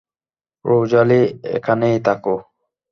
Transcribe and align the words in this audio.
Rosalie, 0.65 1.21
এখানেই 1.57 1.97
থাকো! 2.05 2.35